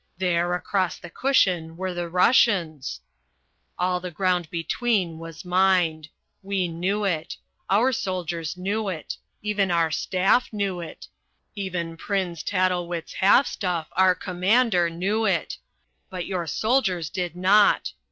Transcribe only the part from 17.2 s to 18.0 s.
not.